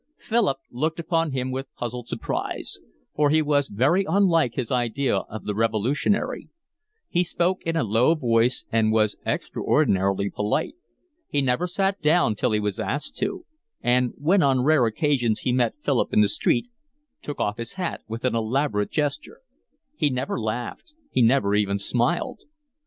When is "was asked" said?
12.59-13.15